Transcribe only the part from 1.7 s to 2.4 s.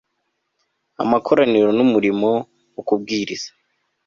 n'umurimo